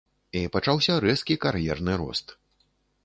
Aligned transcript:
І 0.39 0.41
пачаўся 0.55 0.95
рэзкі 1.05 1.37
кар'ерны 1.43 1.99
рост. 2.05 2.27